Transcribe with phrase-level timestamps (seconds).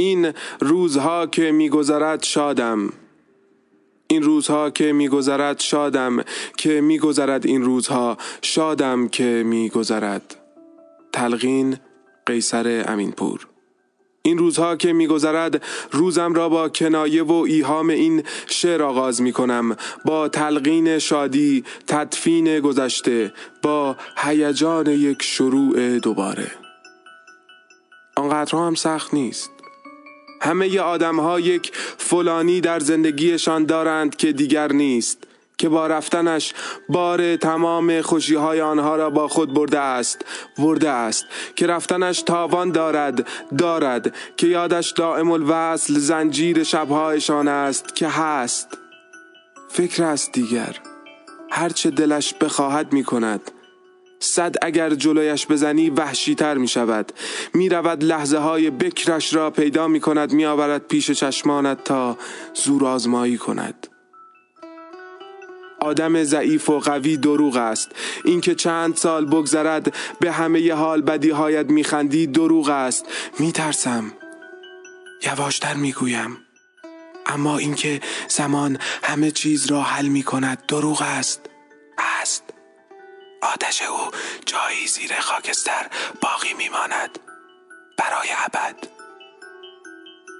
[0.00, 2.92] این روزها که میگذرد شادم.
[4.06, 6.24] این روزها که میگذرد شادم
[6.56, 10.36] که میگذرد این روزها شادم که میگذرد.
[11.12, 11.76] تلقین
[12.26, 13.46] قیصر امینپور.
[14.22, 19.76] این روزها که میگذرد روزم را با کنایه و ایهام این شعر آغاز می کنم
[20.04, 23.32] با تلقین شادی تدفین گذشته
[23.62, 26.50] با هیجان یک شروع دوباره.
[28.16, 29.59] آنقدرها هم سخت نیست.
[30.40, 35.18] همه آدم ها یک فلانی در زندگیشان دارند که دیگر نیست
[35.60, 36.54] که با رفتنش
[36.88, 40.24] بار تمام خوشی های آنها را با خود برده است
[40.58, 41.24] برده است.
[41.56, 44.14] که رفتنش تاوان دارد دارد.
[44.36, 48.78] که یادش دائم الوصل زنجیر شبهایشان است که هست.
[49.68, 50.76] فکر است دیگر
[51.50, 53.50] هرچه دلش بخواهد می کند
[54.20, 57.12] صد اگر جلویش بزنی وحشیتر می شود
[57.54, 62.18] می رود لحظه های بکرش را پیدا می کند می آورد پیش چشمانت تا
[62.54, 63.86] زور آزمایی کند.
[65.80, 67.90] آدم ضعیف و قوی دروغ است.
[68.24, 73.06] اینکه چند سال بگذرد به همه حال بدی هایت میخندی دروغ است.
[73.38, 74.12] میترسم.
[75.26, 76.38] یواشتر می‌گویم.
[77.26, 81.40] اما اینکه زمان همه چیز را حل می کند دروغ است.
[82.22, 82.49] است.
[83.42, 84.10] آتش او
[84.46, 85.86] جایی زیر خاکستر
[86.22, 87.18] باقی میماند.
[87.98, 88.76] برای ابد.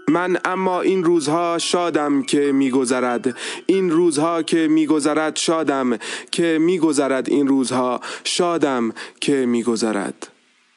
[0.08, 3.36] من اما این روزها شادم که میگذرد.
[3.66, 5.98] این روزها که میگذرد شادم
[6.30, 7.28] که میگذرد.
[7.28, 10.28] این روزها شادم که میگذرد.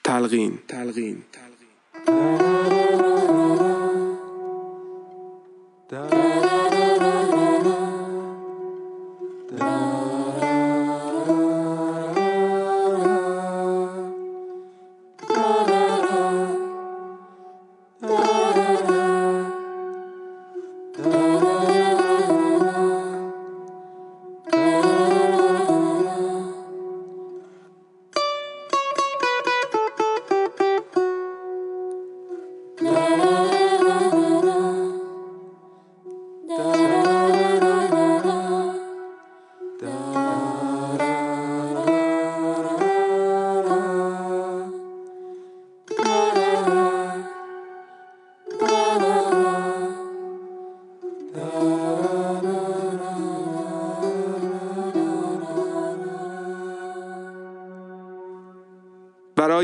[0.04, 0.60] تلقین.
[0.68, 1.24] تلقین.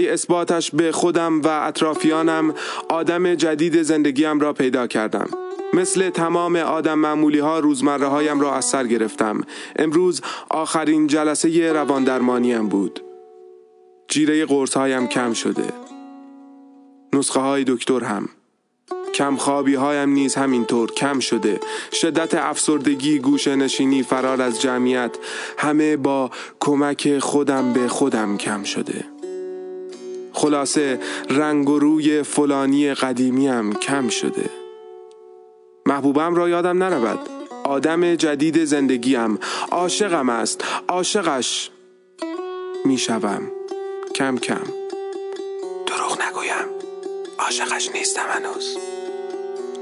[0.10, 2.54] اثباتش به خودم و اطرافیانم
[2.90, 5.30] آدم جدید زندگیم را پیدا کردم.
[5.74, 9.42] مثل تمام آدم معمولی ها روزمره هایم را از سر گرفتم.
[9.76, 13.00] امروز آخرین جلسه روان درمانیم بود.
[14.08, 15.68] جیره قرص هایم کم شده.
[17.14, 18.30] نسخه های دکتر هم.
[19.14, 21.60] کم خوابی هایم نیز همینطور کم شده.
[21.92, 25.18] شدت افسردگی گوش نشینی فرار از جمعیت
[25.58, 29.19] همه با کمک خودم به خودم کم شده.
[30.40, 34.50] خلاصه رنگ و روی فلانی قدیمیم کم شده.
[35.86, 37.20] محبوبم را یادم نرود.
[37.64, 39.40] آدم جدید زندگیم.
[39.72, 40.64] عاشقم است.
[40.88, 41.70] عاشقش
[42.86, 43.52] می‌شوم.
[44.16, 44.64] کم کم.
[45.86, 46.68] دروغ نگویم.
[47.40, 48.78] عاشقش نیستم هنوز.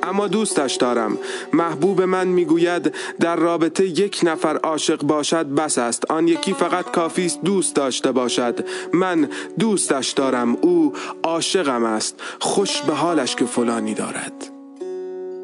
[0.08, 1.18] اما دوستش دارم.
[1.54, 6.12] محبوب من می‌گوید در رابطه یک نفر عاشق باشد بس است.
[6.12, 8.66] آن یکی فقط کافی است دوست داشته باشد.
[8.94, 9.30] من
[9.60, 12.22] دوستش دارم او عاشقم است.
[12.40, 14.34] خوش به حالش که فلانی دارد.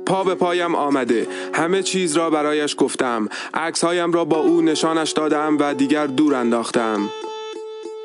[0.05, 1.27] پا به پایم آمده.
[1.53, 3.29] همه چیز را برایش گفتم.
[3.53, 7.09] عکسهایم را با او نشانش دادم و دیگر دور انداختم.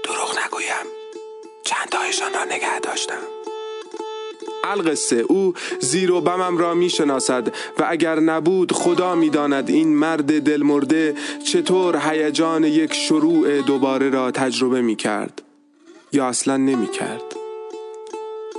[0.04, 0.86] دروغ نگویم.
[1.64, 3.37] چند تایشان را نگه داشتم.
[4.70, 7.48] القصه او زیر و بمم را می شناسد
[7.78, 11.14] و اگر نبود خدا می داند این مرد دلمرده
[11.44, 15.42] چطور هیجان یک شروع دوباره را تجربه می کرد
[16.12, 17.38] یا اصلا نمی کرد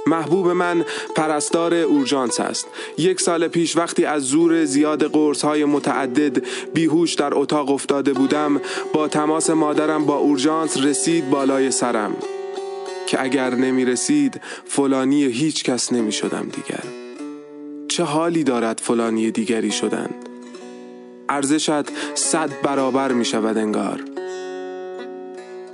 [0.08, 2.67] محبوب من پرستار اورژانس است.
[2.97, 8.62] یک سال پیش وقتی از زور زیاد قرص های متعدد بیهوش در اتاق افتاده بودم
[8.94, 12.16] با تماس مادرم با اورژانس رسید بالای سرم.
[13.09, 16.84] که اگر نمی رسید فلانی هیچ کس نمی شدم دیگر.
[17.88, 20.09] چه حالی دارد فلانی دیگری شدن؟
[21.29, 24.03] ارزشت صد برابر می شود انگار.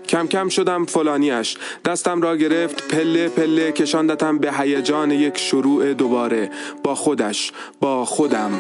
[0.08, 6.50] کم کم شدم فلانیش دستم را گرفت پله پله کشاندتم به هیجان یک شروع دوباره.
[6.84, 8.52] با خودش با خودم.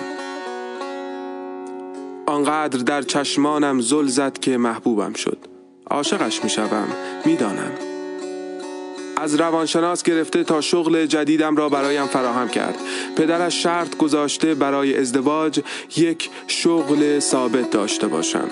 [2.25, 5.37] آنقدر در چشمانم زل زد که محبوبم شد.
[5.89, 6.87] عاشقش می شوم
[7.25, 7.94] می دانم
[9.17, 12.75] از روانشناس گرفته تا شغل جدیدم را برایم فراهم کرد.
[13.17, 15.61] پدرش شرط گذاشته برای ازدواج
[15.97, 18.47] یک شغل ثابت داشته باشم.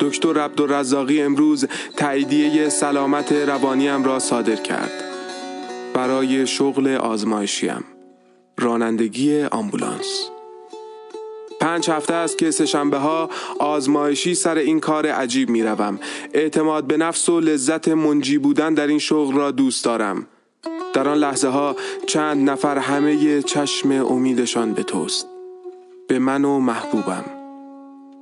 [0.00, 1.66] دکتر عبدالرزاقی امروز
[1.96, 4.92] تاییدیه سلامت روانیم را صادر کرد.
[5.94, 7.84] برای شغل آزمایشیم.
[8.58, 10.31] رانندگی آمبولانس.
[11.62, 15.98] پنج هفته است که سهشنبه ها آزمایشی سر این کار عجیب می روم.
[16.34, 20.26] اعتماد به نفس و لذت منجی بودن در این شغل را دوست دارم.
[20.94, 21.76] در آن لحظه ها
[22.06, 25.26] چند نفر همه چشم امیدشان به توست.
[26.08, 27.41] به من و محبوبم.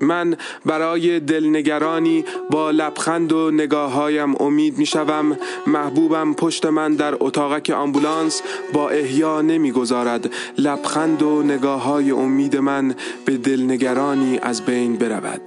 [0.00, 0.36] من
[0.66, 5.36] برای دلنگرانی با لبخند و نگاههایم امید می شوم
[5.66, 8.42] محبوبم پشت من در اتاقک آمبولانس
[8.72, 10.30] با احیا نمی‌گذارد.
[10.58, 12.94] لبخند و نگاه های امید من
[13.24, 15.40] به دلنگرانی از بین برود.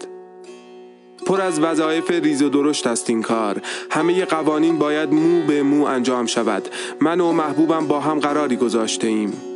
[1.26, 3.62] پر از وظایف ریز و درشت است این کار.
[3.92, 6.70] همه قوانین باید مو به مو انجام شود.
[7.02, 9.53] من و محبوبم با هم قراری گذاشته ایم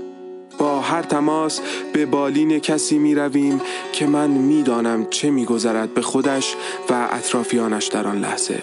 [0.87, 1.59] هر تماس
[1.93, 3.61] به بالین کسی می رویم
[3.93, 6.55] که من می‌دانم چه میگذرد به خودش
[6.89, 8.61] و اطرافیانش در آن لحظه.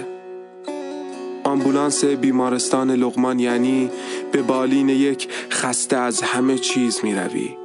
[1.44, 3.90] آمبولانس بیمارستان لغمان یعنی
[4.32, 7.56] به بالین یک خسته از همه چیز می روی.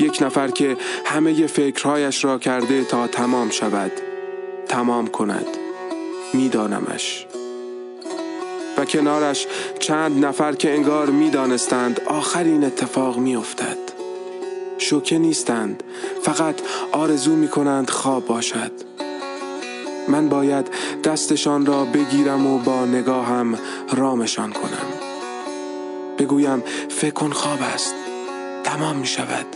[0.00, 3.92] یک نفر که همه فکرهایش را کرده تا تمام شود
[4.68, 5.46] تمام کند.
[6.34, 7.26] میدانمش.
[8.84, 9.46] کنارش
[9.78, 13.78] چند نفر که انگار می‌دانستند آخرین اتفاق میافتد.
[14.78, 15.82] شوکه نیستند
[16.22, 16.54] فقط
[16.92, 18.72] آرزو می کنند خواب باشد.
[20.08, 20.66] من باید
[21.04, 23.58] دستشان را بگیرم و با نگاهم
[23.92, 24.86] رامشان کنم.
[26.18, 27.94] بگویم فکر خواب است.
[28.64, 29.46] تمام می شود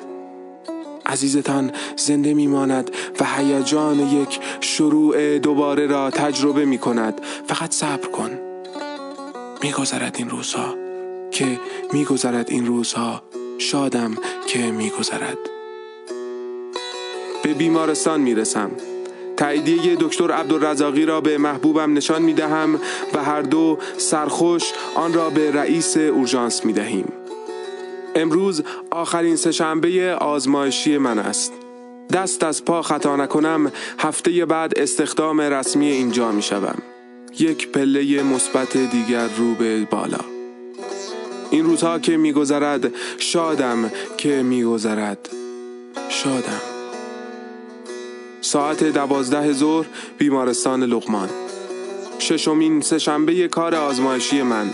[1.07, 2.91] عزیزتان زنده میماند
[3.21, 8.46] و هیجان یک شروع دوباره را تجربه می کند فقط صبر کن.
[9.67, 10.75] میگذرد این روزها
[11.31, 11.61] که
[11.93, 13.23] میگذرد این روزها
[13.59, 14.15] شادم
[14.47, 15.39] که میگذرد
[17.43, 18.71] به بیمارستان می‌رسم
[19.37, 22.81] تاییدیه دکتر عبدالرزاقی را به محبوبم نشان می دهم
[23.15, 27.13] و هر دو سرخوش آن را به رئیس اورژانس می دهیم.
[28.15, 31.53] امروز آخرین سهشنبه آزمایشی من است.
[32.13, 36.96] دست از پا خطا نکنم هفته بعد استخدام رسمی اینجا می شوم.
[37.39, 40.21] یک پله مثبت دیگر رو به بالا.
[41.51, 45.29] این روزها که میگذرد شادم که میگذرد.
[46.09, 46.61] شادم.
[48.41, 49.87] ساعت دوازده ظهر
[50.19, 51.29] بیمارستان لغمان
[52.19, 54.71] ششمین سهشنبه کار آزمایشی من.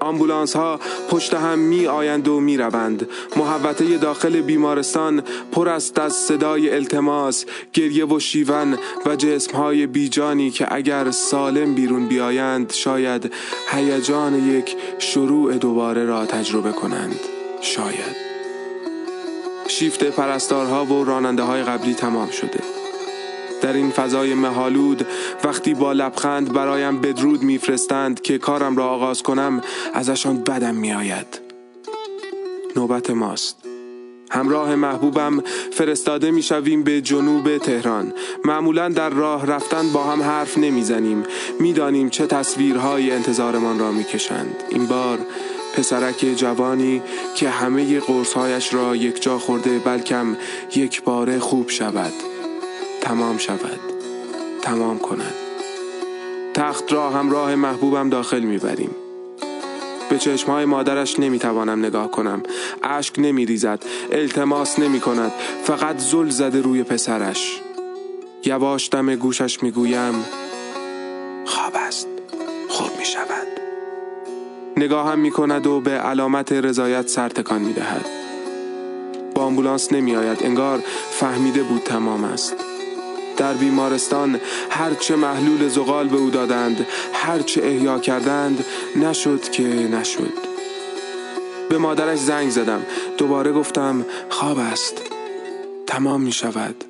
[0.00, 0.80] آمبولانس ها
[1.10, 5.22] پشت هم می آیند و می روند محوطه داخل بیمارستان
[5.52, 11.74] پر است از صدای التماس گریه و شیون و جسم های بیجانی که اگر سالم
[11.74, 13.32] بیرون بیایند شاید
[13.70, 17.20] هیجان یک شروع دوباره را تجربه کنند.
[17.60, 18.16] شاید.
[19.68, 22.60] شیفت پرستارها و راننده های قبلی تمام شده.
[23.62, 25.06] در این فضای مهالود
[25.44, 29.60] وقتی با لبخند برایم بدرود میفرستند که کارم را آغاز کنم
[29.94, 31.40] ازشان بدم میآید.
[32.76, 33.56] نوبت ماست.
[34.30, 38.12] همراه محبوبم فرستاده می‌شویم به جنوب تهران.
[38.44, 41.24] معمولا در راه رفتن با هم حرف نمی‌زنیم.
[41.60, 44.56] می‌دانیم چه تصویرهای انتظارمان را می‌کشند.
[44.70, 45.18] این بار
[45.76, 47.02] پسرک جوانی
[47.34, 50.36] که همه قرصهایش را یک جا خورده بلکم
[50.76, 52.12] یک باره خوب شود.
[53.08, 53.80] تمام شود.
[54.62, 55.34] تمام کند.
[56.54, 58.90] تخت را همراه محبوبم داخل می‌بریم.
[60.10, 62.42] به چشمهای مادرش نمی‌توانم نگاه کنم.
[62.82, 63.82] اشک نمیریزد.
[64.12, 65.32] التماس نمی کند
[65.64, 67.60] فقط زل زده روی پسرش.
[68.44, 70.24] یواش دم گوشش می‌گویم
[71.46, 72.08] خواب است.
[72.68, 73.46] خوب می شود
[74.76, 78.06] نگاهم می کند و به علامت رضایت سر تکان می دهد
[79.34, 82.56] با آمبولانس نمی آید انگار فهمیده بود تمام است.
[83.38, 84.40] در بیمارستان
[84.70, 88.64] هرچه محلول زغال به او دادند هرچه احیا کردند
[88.96, 90.32] نشد که نشد.
[91.68, 92.82] به مادرش زنگ زدم
[93.18, 95.02] دوباره گفتم خواب است
[95.86, 96.84] تمام می شود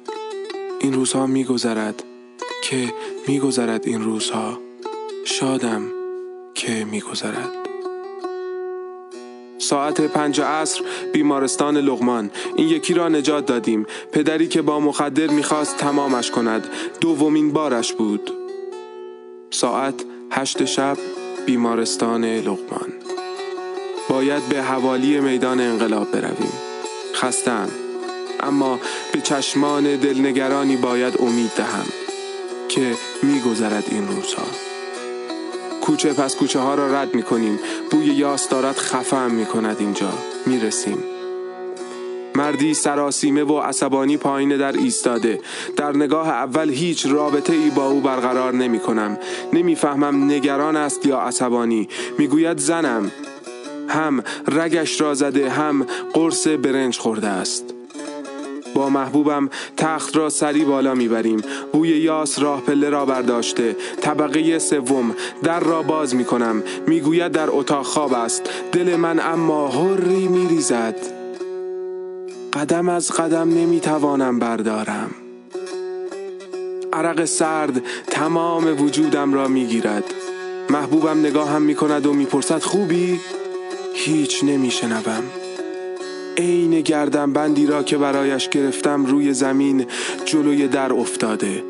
[0.80, 2.02] این روزها می گذرد
[2.64, 2.92] که
[3.28, 4.58] می گذرد این روزها.
[5.24, 5.82] شادم
[6.54, 7.57] که می گذرد
[9.58, 10.80] ساعت پنج عصر
[11.12, 13.86] بیمارستان لغمان این یکی را نجات دادیم.
[14.12, 16.66] پدری که با مخدر می‌خواست تمامش کند.
[17.00, 18.30] دومین بارش بود.
[19.50, 19.94] ساعت
[20.30, 20.96] هشت شب
[21.46, 22.92] بیمارستان لغمان
[24.08, 26.52] باید به حوالی میدان انقلاب برویم.
[27.14, 27.68] خستم
[28.40, 28.80] اما
[29.12, 31.86] به چشمان دلنگرانی باید امید دهم
[32.68, 34.67] که میگذرد این روزها.
[35.88, 37.58] کوچه پس کوچه ها را رد می کنیم
[37.90, 40.12] بوی یاس دارد خفم می کند اینجا.
[40.46, 40.98] می رسیم
[42.34, 45.40] مردی سراسیمه و عصبانی پایین در ایستاده.
[45.76, 49.18] در نگاه اول هیچ رابطه ای با او برقرار نمی کنم
[49.52, 51.88] نمی‌فهمم نگران است یا عصبانی.
[52.18, 53.10] می‌گوید زنم.
[53.88, 57.77] هم رگش را زده هم قرص برنج خورده است.
[58.74, 61.42] با محبوبم تخت را سری بالا می‌بریم.
[61.72, 63.76] بوی یاس راه پله را برداشته.
[64.00, 66.62] طبقه سوم در را باز می‌کنم.
[66.86, 68.42] می‌گوید در اتاق خواب است.
[68.72, 70.96] دل من اما هری میریزد.
[72.52, 75.10] قدم از قدم نمی‌توانم بردارم.
[76.92, 80.04] عرق سرد تمام وجودم را می‌گیرد.
[80.70, 83.20] محبوبم نگاهم می‌کند و می‌پرسد خوبی؟
[83.94, 85.22] هیچ نمیشنوم.
[86.38, 89.86] عین گردم بندی را که برایش گرفتم روی زمین
[90.24, 91.64] جلوی در افتاده.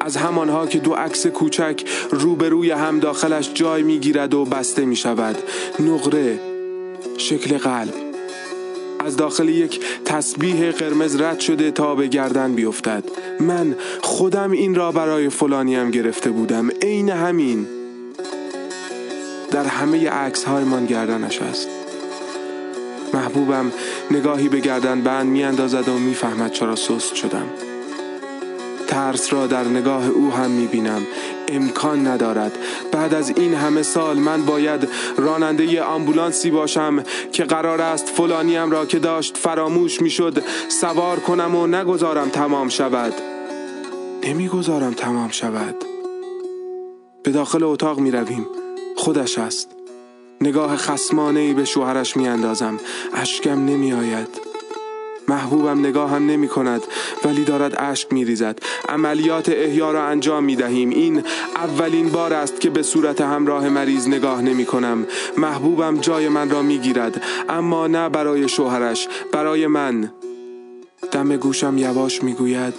[0.00, 5.36] از همانها که دو عکس کوچک روبروی هم داخلش جای می‌گیرد و بسته می شود
[5.80, 6.40] نقره
[7.16, 7.94] شکل قلب.
[9.04, 13.04] از داخل یک تسبیح قرمز رد شده تا به گردن بیفتد.
[13.40, 16.70] من خودم این را برای فلانیم گرفته بودم.
[16.82, 17.66] عین همین.
[19.50, 21.77] در همه عکس من گردنش است.
[23.18, 23.72] محبوبم.
[24.10, 27.46] نگاهی به گردن بند میاندازد و می‌فهمد چرا سست شدم.
[28.86, 31.02] ترس را در نگاه او هم می‌بینم.
[31.48, 32.52] امکان ندارد.
[32.92, 38.86] بعد از این همه سال من باید راننده آمبولانسی باشم که قرار است فلانیم را
[38.86, 43.12] که داشت فراموش می‌شد سوار کنم و نگذارم تمام شود.
[44.24, 45.74] نمی‌گذارم تمام شود.
[47.22, 48.46] به داخل اتاق می رویم
[48.96, 49.77] خودش است.
[50.40, 52.80] نگاه خسمانه ای به شوهرش می اندازم
[53.14, 54.48] اشکم نمی آید
[55.28, 56.82] محبوبم نگاهم نمی کند
[57.24, 61.24] ولی دارد اشک می ریزد عملیات احیا را انجام می دهیم این
[61.56, 66.62] اولین بار است که به صورت همراه مریض نگاه نمی کنم محبوبم جای من را
[66.62, 70.12] می گیرد اما نه برای شوهرش برای من.
[71.12, 72.74] دم گوشم یواش می گوید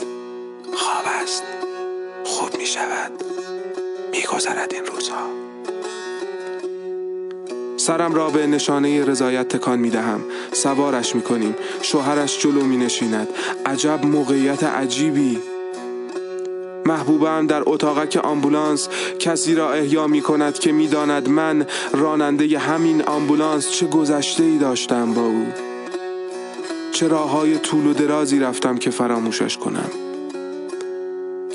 [0.74, 1.44] خواب است.
[2.24, 3.12] خوب می شود
[4.12, 5.39] می گذرد این روزها.
[7.90, 13.28] سرم را به نشانه رضایت تکان می دهم سوارش می کنیم شوهرش جلو می نشیند
[13.66, 15.40] عجب موقعیت عجیبی.
[16.86, 23.02] محبوبم در اتاقک آمبولانس کسی را احیا می کند که می داند من راننده همین
[23.02, 25.48] آمبولانس چه گذشته ای داشتم با او.
[26.92, 30.09] چه راه طول و درازی رفتم که فراموشش کنم.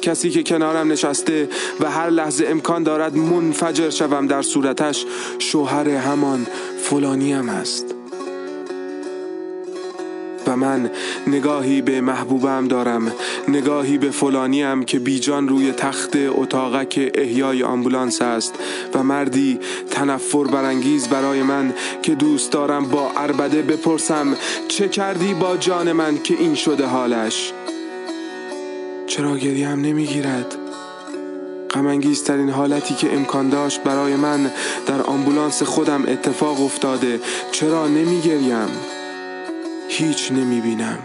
[0.05, 1.49] کسی که کنارم نشسته
[1.81, 5.05] و هر لحظه امکان دارد منفجر شوم در صورتش
[5.39, 6.47] شوهر همان
[6.83, 7.95] فلانیم است.
[10.47, 10.91] و من
[11.27, 13.13] نگاهی به محبوبم دارم
[13.49, 18.55] نگاهی به فلانیم که بیجان روی تخت اتاقک احیای آمبولانس است
[18.95, 19.59] و مردی
[19.91, 24.37] تنفر برانگیز برای من که دوست دارم با اربده بپرسم
[24.69, 27.53] چه کردی با جان من که این شده حالش؟
[29.15, 30.55] چرا گریه هم نمی‌گیرد؟
[31.71, 34.51] غمانگیزترین حالتی که امکان داشت برای من
[34.87, 37.21] در آمبولانس خودم اتفاق افتاده.
[37.53, 38.69] چرا نمیگریم؟
[39.89, 40.99] هیچ نمی‌بینم.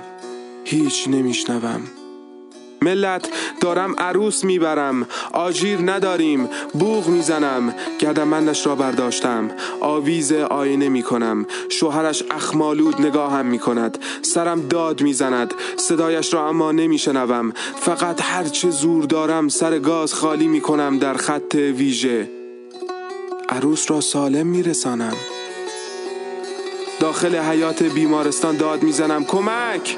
[0.63, 1.81] هیچ نمیشنوم.
[2.81, 3.29] ملت
[3.62, 5.07] دارم عروس می‌برم.
[5.33, 7.75] آجیر نداریم بوغ می‌زنم.
[8.00, 9.51] گردمندش را برداشتم.
[9.81, 11.45] آویز آینه می‌کنم.
[11.69, 13.98] شوهرش اخمالود نگاهم می‌کند.
[14.21, 15.53] سرم داد می‌زند.
[15.77, 17.53] صدایش را اما نمیشنوم.
[17.79, 22.29] فقط هرچه زور دارم سر گاز خالی می‌کنم در خط ویژه.
[23.50, 25.13] عروس را سالم میرسانم.
[27.00, 29.25] داخل حیات بیمارستان داد می‌زنم.
[29.25, 29.98] کمک!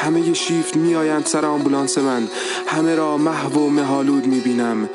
[0.00, 2.28] همه شیفت میآیند سر آمبولانس من.
[2.66, 4.88] همه را محو و مهالود می‌بینم.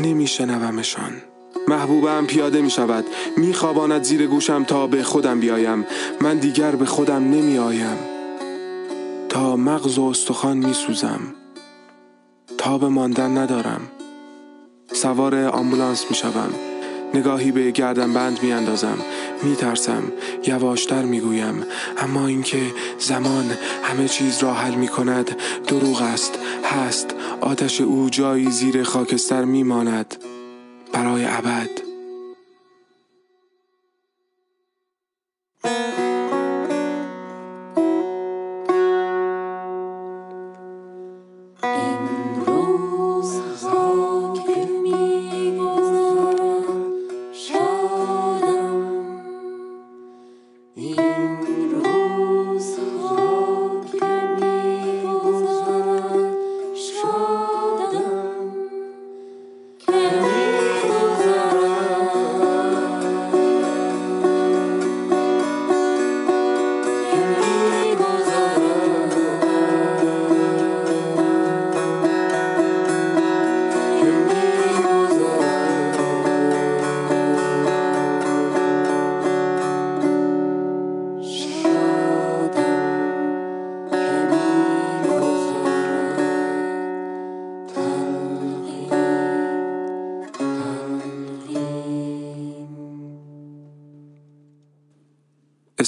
[0.00, 1.12] نمیشنومشان.
[1.68, 3.04] محبوبم پیاده می شود
[3.36, 5.86] می خواباند زیر گوشم تا به خودم بیایم.
[6.20, 7.96] من دیگر به خودم نمی آیم
[9.28, 11.20] تا مغز و استخوان می سوزم
[12.80, 13.80] به ماندن ندارم.
[14.92, 16.69] سوار آمبولانس می شوم
[17.14, 18.98] نگاهی به گردن بند می اندازم
[19.42, 20.02] می ترسم
[20.46, 21.64] یواشتر می گویم
[21.98, 22.60] اما اینکه
[22.98, 23.50] زمان
[23.82, 25.36] همه چیز را حل می کند
[25.66, 27.14] دروغ است هست.
[27.40, 30.16] آتش او جایی زیر خاکستر می ماند
[30.92, 31.89] برای ابد.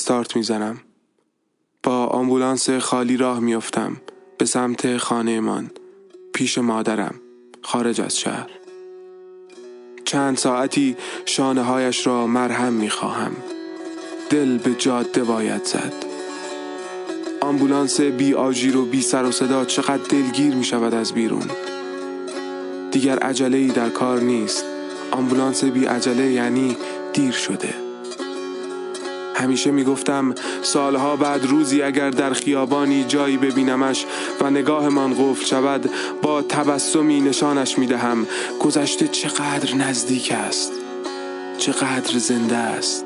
[0.03, 0.81] استارت می‌زنم.
[1.83, 3.97] با آمبولانس خالی راه میافتم.
[4.39, 5.71] به سمت خانهمان
[6.35, 7.15] پیش مادرم.
[7.63, 8.51] خارج از شهر.
[10.05, 13.37] چند ساعتی شانه هایش را مرهم می‌خواهم.
[14.31, 15.93] دل به جاده باید زد.
[17.41, 21.51] آمبولانس بی آژیر و بی سر و صدا چقدر دلگیر می شود از بیرون.
[22.91, 24.65] دیگر عجله در کار نیست.
[25.11, 26.77] آمبولانس بی عجله یعنی
[27.13, 27.82] دیر شده.
[29.35, 34.07] همیشه می‌گفتم سالها بعد روزی اگر در خیابانی جایی ببینمش
[34.41, 35.91] و نگاهمان قفل شود
[36.23, 38.27] با تبسمی نشانش می‌دهم
[38.61, 40.73] گذشته چقدر نزدیک است
[41.59, 43.05] چقدر زنده است.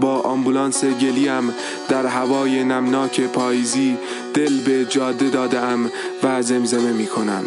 [0.00, 1.54] با آمبولانس گلیم
[1.88, 3.96] در هوای نمناک پاییزی
[4.34, 5.90] دل به جاده دادم
[6.22, 7.44] و زمزمه می کنم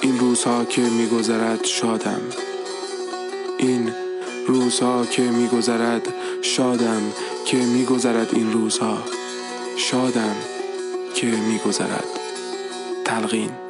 [0.00, 2.20] این روزها که میگذرد شادم.
[3.58, 3.92] این
[4.46, 7.02] روزها که میگذرد شادم
[7.46, 8.98] که میگذرد این روزها.
[9.76, 10.36] شادم
[11.14, 12.08] که میگذرد.
[13.04, 13.63] تلقین.